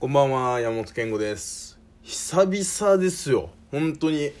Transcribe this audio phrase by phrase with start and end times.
[0.00, 1.78] こんばんは、山本健吾です。
[2.02, 3.48] 久々ですよ。
[3.70, 4.32] 本当に。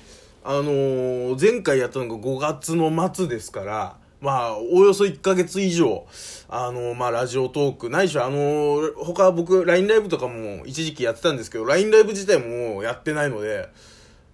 [0.42, 6.06] あのー前回やったのが5月の末ですから、まあ、およそ1ヶ月以上、
[6.48, 13.68] あのーまあ、ラジオトーク、ないしは、あのー他僕、LINE ライブとかも一時期やってたんですけど、LINE ライブ自体もやってないので、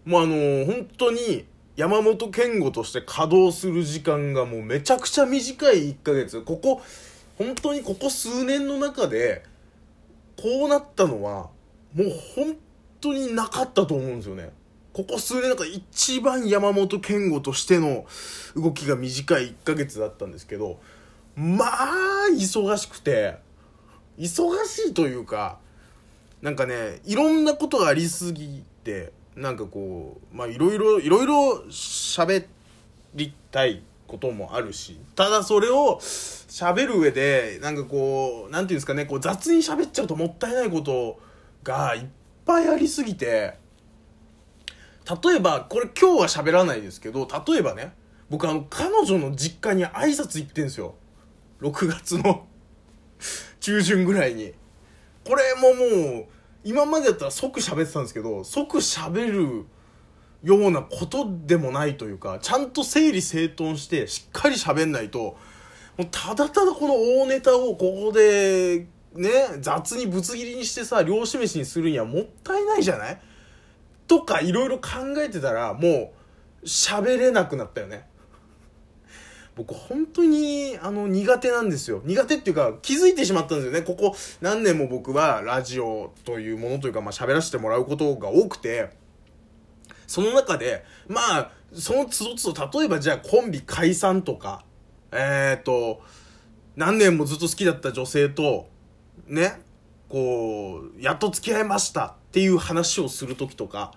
[0.07, 1.45] もうあのー本当に、
[1.77, 6.41] 山本健吾として稼働する時間がもうめちゃくちゃ短い1ヶ月。
[6.41, 6.81] ここ、
[7.39, 9.45] 本当にここ数年の中で、
[10.43, 11.51] こうなったのは、
[11.95, 12.57] もう本
[13.01, 14.51] 当になかったと思うんですよね。
[14.93, 18.07] ここ数年なんか一番山本健吾としての
[18.57, 20.81] 動きが短い1ヶ月だったんですけど、
[21.37, 23.39] まあ、忙しくて、
[24.19, 25.59] 忙しいというか、
[26.43, 32.47] なんかね、いろんなことがありすぎて、なんかこう、まあいろいろ、いろいろ喋
[33.15, 41.21] りたいこともあるし、ただそれを喋る上で、なんかこう、なんていうんですかね、こう雑に喋っちゃうともったいないこと
[41.63, 42.05] がいっ
[42.45, 43.57] ぱいありすぎて、
[45.25, 47.93] 例えば、これ今日は喋らないですけど、例えばね、
[48.29, 50.95] 僕あの、彼女の実家に挨拶行ってんすよ。
[51.61, 52.47] 6月の
[53.61, 54.55] 中旬ぐらいに。
[55.25, 56.27] これももう、
[56.65, 59.67] 今までだったら即喋ってたんですけど、即喋る
[60.43, 65.37] ようなことでもないというか、ちゃんと整理整頓してしっかり喋んないと、
[65.99, 69.31] もうただただこの大ネタをここで、ね、
[69.61, 73.21] 雑にぶつ切りにしてさ、漁師飯にするにはもったいないじゃない？
[74.07, 76.13] とかいろいろ考えてたら、も
[76.63, 78.09] う喋れなくなったよね。
[79.57, 82.01] 僕本当にあの苦手なんですよ。
[82.05, 83.83] 苦手っていうか気づいてしまったんですよね。
[83.83, 88.91] ここ何年も僕はラジオというものというかまあ喋らせてもらうことが多くて、
[90.11, 94.65] その中で、まあ、その都度都度、例えばじゃあコンビ解散とか、
[95.13, 96.03] えっ、ー、と、
[96.75, 98.69] 何年もずっと好きだった女性と、
[99.29, 99.61] ね、
[100.09, 103.95] こう、やっと付き合いましたっていう話をするときとか、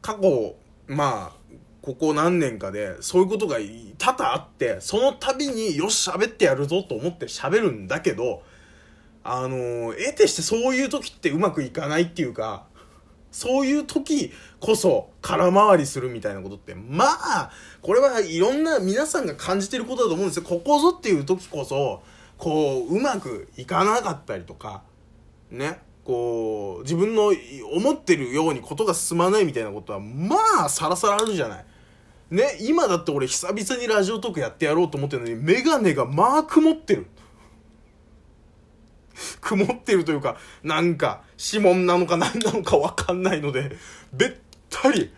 [0.00, 0.54] 過去、
[0.86, 3.58] まあ、ここ何年かで、そういうことが
[3.98, 8.42] 多々あって、その度に、よし、喋ってやるぞと思って喋るんだけど、
[9.22, 12.69] あの、得てしてそういう時ってうまくいかないっていうか、
[13.30, 17.50] そういう時こそ空回りするみたいなことって、まあ、
[17.82, 20.42] これはいろんな皆さんが感じてることだと思うんですよ。
[20.42, 22.02] ここぞっていう時こそ、
[22.38, 24.82] こう、うまくいかなかったりとか、
[25.50, 27.32] ね、こう、自分の
[27.74, 31.64] 思ってるようにことが進まないみたいなことは、まあ、さらさらあるじゃない。
[32.30, 37.06] ね、今だって俺久々にラジオトークやってやろうと思ってるのに、メガネがまあ曇ってる。
[39.50, 41.22] 曇ってるというか、なんか、
[41.52, 43.76] 指紋なのか何なのかわかんないので、
[44.12, 44.32] べっ
[44.68, 45.12] たり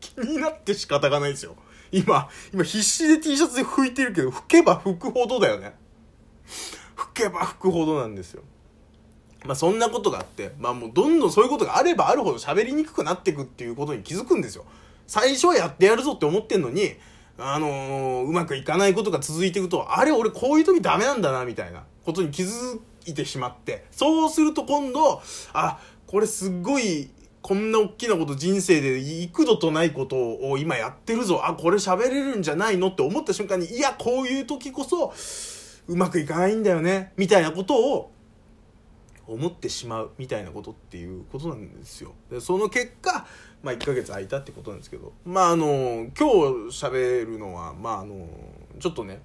[0.00, 1.54] 気になって仕方がないですよ。
[1.92, 5.74] 今、今必死で T シャツで拭いてるけど、拭けば拭くほどだよね。
[6.96, 8.42] 拭けば拭くほどなんですよ。
[9.44, 14.64] まあそんなことがあって、まあもうどんどんそういうことがあればあるほど喋りにくくなっていくっていうことに気づくんですよ。
[15.06, 16.94] 最初はやってやるぞって思ってんのに、
[17.36, 25.22] あのーうまくいかないことが続いていくと、あれ俺こういう時ダメなんだなみたいなことに気づいてしまって、そうすると今度、
[25.52, 27.10] あ、これすっごい、
[27.42, 31.42] こんな大きなこと人生で幾度とないことを今やってるぞ。
[31.44, 32.88] あ、これ喋れるんじゃないの？
[32.88, 35.12] って思った瞬間に、いや、こういう時こそ
[35.86, 37.12] うまくいかないんだよね。
[37.18, 38.10] みたいなことを
[39.26, 42.12] 思ってしまうみたいなことっていうことなんですよ。
[42.30, 43.26] でその結果、
[43.62, 48.26] まあ1ヶ月空いたってことなんですけど、まああの、今日喋るのは、まああの、
[48.80, 49.20] ちょっとね、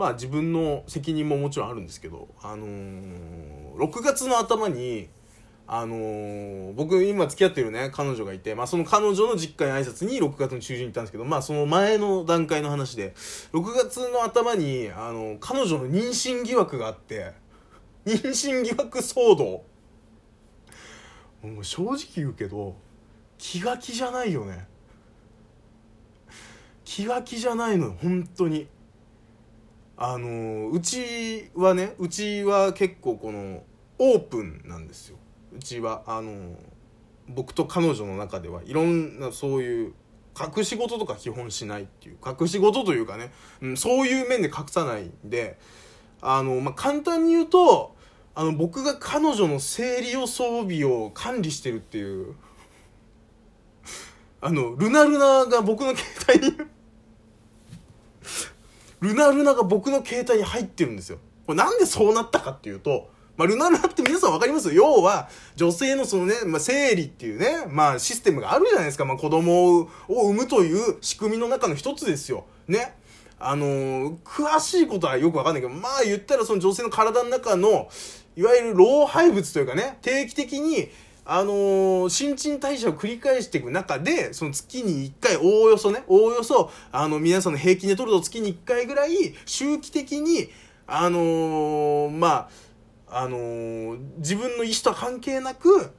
[0.00, 5.10] まあ自分の責任ももちろんあるんですけど、あのー、6月の頭に、
[5.66, 13.12] あのー僕今付き合ってるね、彼女がいて、まあその彼女の実家に挨拶に6月の中旬に行ったんですけど、まあその前の段階の話で、
[13.52, 17.34] 6月の頭に、あの彼女の妊娠疑惑があって、
[18.06, 19.44] 妊娠疑惑騒動。
[21.46, 22.74] もう正直言うけど、
[23.36, 24.66] 気が気じゃないよね。
[26.86, 28.66] 気が気じゃないのよ、本当に。
[30.02, 33.62] あのうちはねうちは結構この
[33.98, 35.18] オープンなんですよ。
[35.54, 36.56] うちはあの
[37.28, 39.92] 僕と彼女の中ではいろんなそういう
[40.56, 43.30] 隠し事とか基本しないっていう隠し事というかね、
[43.60, 45.58] うん、そういう面で隠さないんで
[46.22, 47.94] あの、まあ、簡単に言うと
[48.34, 52.36] あの僕が彼女の生理用装備を管理してるっていう
[54.40, 56.79] あのルナルナが僕の携帯に
[59.00, 61.18] ルナルナが僕の携帯に入ってるんですよ。
[61.46, 64.74] これなんでそうなったかっていうと、まあ、ルナルナって皆さんわかります？
[64.74, 69.06] 要は、女性のそのね、まあ、生理っていうね、まあ、システムがあるじゃないですか。
[69.06, 72.44] まあ、子供を産むという仕組みの中の一つですよ。
[72.68, 72.94] ね。
[73.38, 77.88] あのー、詳しいことはよくわかんないけど、まあ言ったらその女性の体の中の、
[78.36, 80.90] いわゆる老廃物というかね、定期的に、
[81.32, 89.12] あのー、新陳代謝を繰り返していく中で、その月に1回、おおよそね、おおよそ、あの、皆さんの平均で取ると月に1回ぐらい、
[89.46, 90.48] 周期的に、
[90.88, 92.48] あのー、ま
[93.06, 95.92] あ、あのー、自分の意思とは関係なく、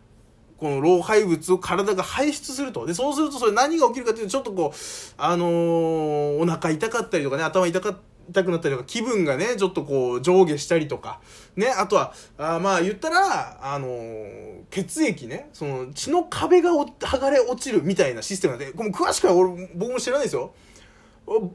[0.57, 2.85] この老廃物を体が排出すると。
[2.85, 4.77] で、そうするとそれ何が起きるかっていうと、ちょっとこう、
[5.17, 7.97] あのー、お腹痛かったりとかね、頭痛か
[8.31, 11.19] 痛くなったりとか、気分がね、ちょっとこう、上下したりとか、
[11.55, 20.53] ね、あとは、あまあ言ったら、あのー、血液ね、その血の壁が剥がれ落ちるみたいなシステムなんで、これ詳しくは俺、僕も知らないですよ。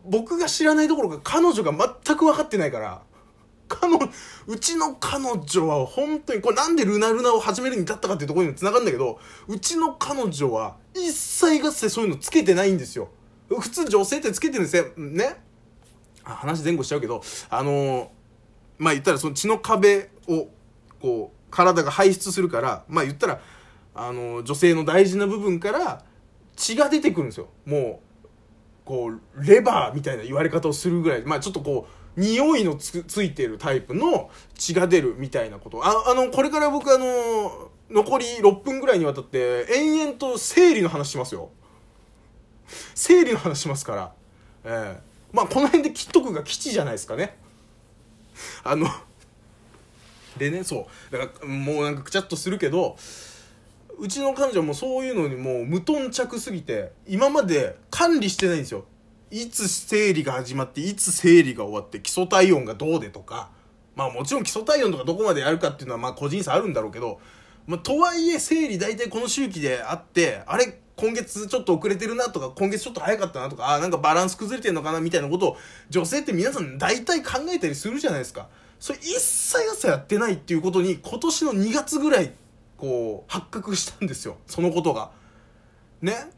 [0.04, 1.72] 僕が知らないどころか彼女が
[2.04, 3.02] 全く分かってないから、
[3.68, 4.08] 彼女、
[4.46, 9.18] うちの彼女は本当に、これなんでルナルナを始めるに至ったかっていうところにも繋がるんだけど、
[9.48, 13.08] うちの彼女は一切合切そういうのつけてないんですよ。
[13.48, 14.84] 普通女性ってつけてるんですよ。
[14.96, 15.36] ね。
[16.34, 18.08] 話前後しちゃうけど、あのー、
[18.78, 20.48] まあ言ったらその血の壁を、
[21.00, 23.40] こう、体が排出するから、まあ言ったら、
[23.94, 26.04] あのー、女性の大事な部分から
[26.56, 27.48] 血が出てくるんですよ。
[27.64, 31.86] もう、こう、レバーみたいな言われ方をするぐらい、まあちょっとこ
[32.16, 35.84] う、匂いのつついてるタイプの血が出るみたいなこと。
[35.84, 41.50] ああの、これから僕あの、残り6分ぐらいにわたって延々と生理の話しますよ。
[42.94, 44.12] 生理の話しますから。
[44.64, 45.00] ええー、
[45.32, 47.36] まあこの辺で切っとくが基地じゃないですかね。
[48.64, 48.88] あの、
[50.36, 51.12] でね、そう。
[51.12, 52.96] だからもうなんかくちゃっとするけど、
[53.98, 58.84] うちの彼女もそういうのにもう無頓着すぎて、今まで管理してないんですよ。
[59.30, 63.50] いつ生理が始まっていつ生理が終わって基礎体温がどうでとか
[63.96, 67.20] まあもちろん基礎体温とかどこまでやるかっていうのはまあ個人差あるんだろうけど、
[67.66, 75.56] まあ、とはいえ生理大体この周期であってあれ今月ちょっと遅れてるなとか今月ちょっと早かったなとかあなんかバランス崩れてるのかなみたいなことを
[75.90, 78.48] 女性って皆さん大体考えたりするじゃないですか。
[78.80, 82.32] それ一切朝やってないっていうことに今年の2月ぐらい
[82.76, 84.38] こう発覚したんですよ。
[84.46, 85.10] そのことが。
[86.02, 86.30] ね。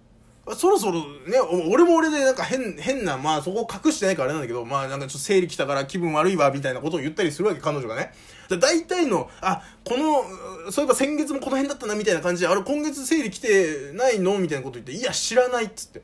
[0.54, 1.38] そろそろね、
[1.70, 8.12] 俺も俺でなんか変、変な、まあそこ隠してないからあれなんだけど、まあなんかちょっと生理来たから気分悪いわ、みたいなことを言ったりするわけ、彼女がね。
[8.48, 14.38] だ大体の、あ、この、そういえば先月もこの辺だったな、みたいな感じで、あれ今月生理来てないの？
[14.38, 16.02] みたいなこと言って、いや、知らないっつって。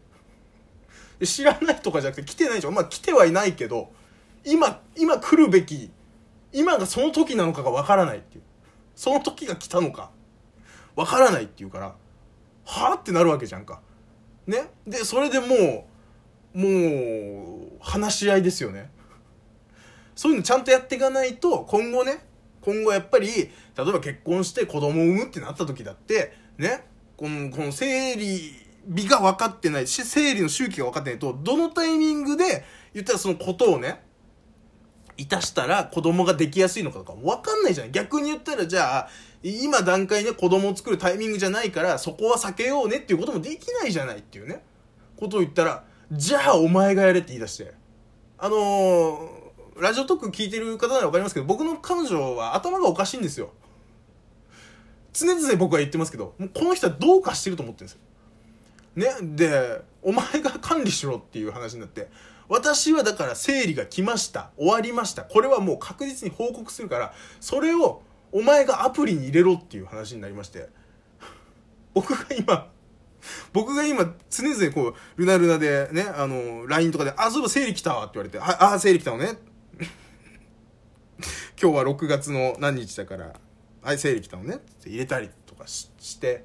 [1.24, 2.70] 知らないとかじゃなくて来てないでしょ。
[2.70, 3.92] まあ来てはいないけど、
[4.44, 5.90] 今、今来るべき、
[6.52, 8.42] 今がその時なのかがわからないっていう。
[8.94, 10.10] その時が来たのか、
[10.96, 11.94] わからないっていうから、
[12.66, 13.80] はぁってなるわけじゃんか。
[14.46, 14.70] ね。
[14.86, 15.86] でそれでも
[16.54, 18.90] うもう話し合いですよね。
[20.14, 22.24] そういうのちゃんとやっていかないと今後ね
[22.60, 26.84] 今後やっぱり例えば結婚して子供を産むってなった時だってね
[27.16, 28.52] このこの生理
[28.86, 34.03] 日が分かってないし生理の周期が分かってないとどのタイミングで言ったらそのことをね
[35.16, 37.92] いたしたら子供ができやすいのかとか分かんないじゃん。
[37.92, 39.08] 逆に言ったらじゃあ
[39.42, 44.64] 今段階で子供を作るタイミングじゃないからそこは避けようねっていうこともできないじゃないっていうね。
[45.16, 47.74] ことを言ったらじゃあお前がやれって言い出して。
[48.38, 53.50] あのー、ラジオトーク聞いてる方なら分かりますけど僕の彼女は頭がおかしいんですよ。
[55.12, 59.20] 常々僕は言ってますけどもうこの人はどうかしてると思ってるんですよ。
[59.22, 59.36] ね？
[59.36, 62.08] でお前が管理しろっていう話になって
[62.48, 64.50] 私はだから生理が来ました。
[64.56, 65.22] 終わりました。
[65.22, 68.02] これはもう確実に報告するからそれを
[68.34, 70.68] お前がアプリに入れろっていう話になりまして、
[71.94, 72.68] 僕が今、
[73.52, 79.38] 僕が今、常々こう、ルナルナでね、あの、LINE とかで、あ、そういえば生理来たわって言われて、あ、あ、生理来たのね。
[81.62, 83.34] 今日は6月の何日だから、
[83.82, 86.44] はい、生理来たのねって入れたりとかしして、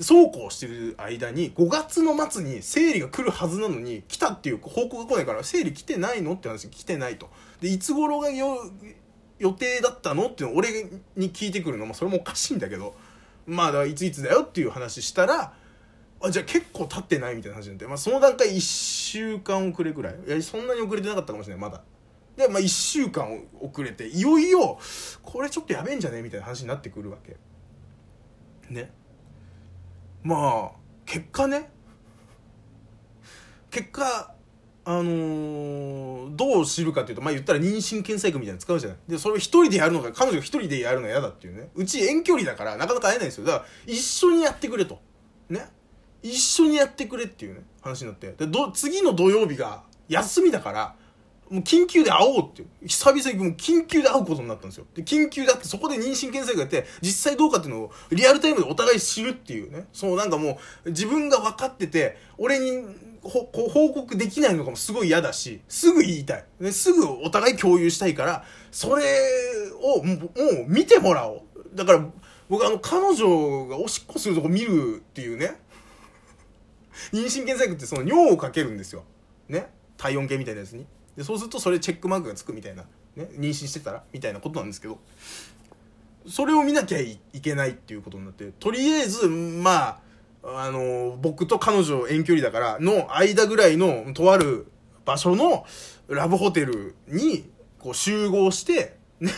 [0.00, 7.28] そうこうしてる間に、5月の末に生理が来るはずなのに、来たっていう報告が来ないから、生理来てないのって話、来てないと。
[7.60, 8.58] で、いつ頃がよ、
[9.38, 10.28] 予定だったの？
[10.28, 10.84] っていうのを俺
[11.16, 11.86] に聞いてくるの。
[11.86, 12.94] もそれもおかしいんだけど。
[13.46, 15.54] まあだからいついつだよっていう話したら
[16.22, 20.16] あじゃあ結構経ってないみたいな話になって、まあ、その段階1週間遅れぐらい。
[20.26, 21.82] いやそんなに遅れてなかったかもしれないまだ。
[22.36, 24.78] でまあ1週間遅れていよいよ
[25.22, 26.20] これちょっとやべえんじゃね？
[26.20, 27.38] みたいな話になってくるわけ。
[28.68, 28.92] ね。
[30.22, 31.70] まあ結果ね
[33.70, 34.34] 結果
[34.84, 38.98] あのー、どう知るかっていうと、まあ言ったら妊娠検査薬みたいなの使うじゃない。
[39.06, 41.68] で、それを一人でやるのが、彼女が一人でやるのが嫌だっていうね。
[41.74, 43.44] うち遠距離だからなかなか会えないんですよ。
[43.44, 45.00] だから、一緒にやってくれと。
[45.48, 45.68] ね。
[46.22, 48.32] 一緒にやってくれっていうね、話になって。
[48.32, 50.96] で、ど、次の土曜日が休みだから、
[51.50, 52.62] もう緊急で会おうって。
[52.86, 54.86] 久々にもう緊急で会うことになったんですよ。
[54.94, 59.88] で、緊急で会ってそこで妊娠検査がやって、実際どうかっていうのをリアルタイムでお互い知るっていうね。
[59.92, 62.84] そうなんかもう自分が分かってて、俺に
[63.22, 66.72] ほ報告できないのかもすごい嫌だし、すぐ言いたい。
[66.72, 69.04] すぐお互い共有したいから、それ
[69.82, 70.30] をもう
[70.68, 71.42] 見てもらおう。
[71.74, 72.04] だから
[72.48, 75.60] 僕あの彼女がおしっこするとこ見るっていうね。
[77.12, 79.04] 妊娠検査薬ってその尿をかけるんですよ。
[79.48, 79.68] ね。
[79.96, 80.86] 体温計みたいなやつに。
[81.16, 82.84] でそうするとそれチェックマークがつくみたいな、
[83.16, 84.98] ね、妊娠してたらみたいなことなんですけど
[86.26, 90.00] それを見なきゃいけないっていうことになってとりあえずま
[90.42, 94.66] ああの僕と彼女遠距離だからの間ぐらいのとある
[95.04, 95.66] 場所の
[96.08, 99.32] ラブホテルにこう集合してね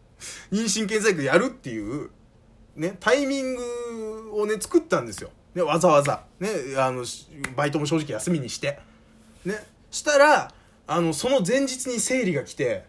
[0.50, 2.10] 妊娠検査薬やるっていう
[2.74, 6.24] ねタイミングをね作ったんですよ、ね、わざわざ。
[6.40, 7.04] ねあの
[7.54, 8.78] バイトも正直休みにして。
[9.44, 10.52] ねしたら
[10.86, 12.84] あの、その前日に生理が来て、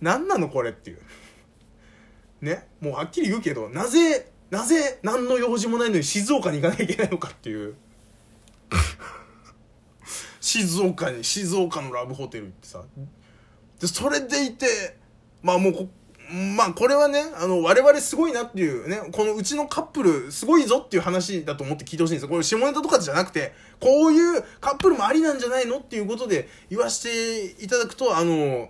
[0.00, 0.98] 何なのこれっていう。
[2.40, 2.68] ね。
[2.80, 7.76] もうはっきり言うけど、なぜ、なぜ何の用事もないのに静岡に行かなきゃいけないのかっていう。
[10.40, 12.82] 静岡に、静岡のラブホテル行ってさ。
[13.78, 14.96] で、それでいて、
[15.42, 15.88] まあもう
[16.56, 22.28] まあこれはね、あの、我々すごいなっていうね、このうちのカップルすごいぞっていう話だと思って聞いてほしいんですよ。
[22.28, 28.68] これ下ネタとかじゃなくて、こういうカップルもありなんじゃないのっていうことで言わせていただくと、あの、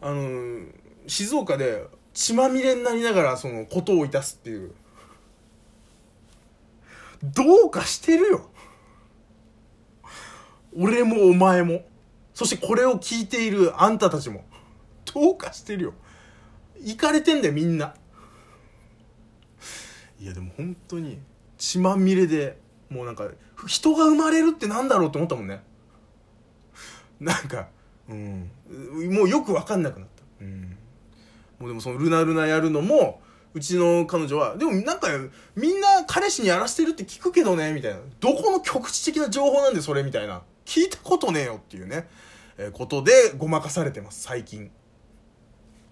[0.00, 0.66] あの、
[1.06, 4.72] 静岡で血まみれになりながらそのことをいたすっていう。
[7.22, 8.50] どうかしてるよ。
[10.76, 11.84] 俺もお前も。
[12.34, 14.44] そしてこれを聞いているあんたたちも。
[15.14, 15.94] どうかしてるよ。
[16.82, 17.94] 行かれてんだよみんな
[20.20, 21.18] いやでも本当に
[21.56, 22.58] 血まみれで
[22.90, 23.28] もうなんか
[23.66, 25.62] 人が生まれるってなんだろうと思ったもんね
[27.20, 27.68] なんか
[28.08, 28.50] うん
[29.14, 30.76] もうよく分かんなくなったうん
[31.58, 33.20] もうでもそのルナルナやるのも
[33.54, 35.08] うちの彼女は、でもなんか、
[35.56, 37.98] みんな彼氏にやらせてるって聞くけどね、みたいな。
[38.20, 40.42] どこの局地的な情報なんでそれみたいな。
[40.64, 42.08] 聞いたことねえよっていうね、
[42.58, 44.70] えー、ことでごまかされてます、最近。